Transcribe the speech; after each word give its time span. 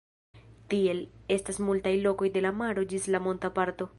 Tiel, 0.73 1.01
estas 1.35 1.59
multaj 1.67 1.93
lokoj 2.07 2.31
de 2.39 2.45
la 2.47 2.55
maro 2.65 2.89
ĝis 2.95 3.09
la 3.17 3.25
monta 3.29 3.55
parto. 3.59 3.89